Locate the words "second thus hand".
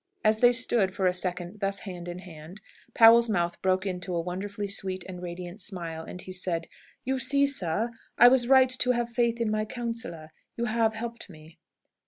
1.13-2.07